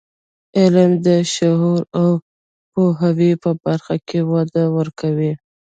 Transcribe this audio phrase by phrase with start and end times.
[0.59, 2.09] علم د شعور او
[2.73, 5.33] پوهاوي په برخه کې وده ورکوي.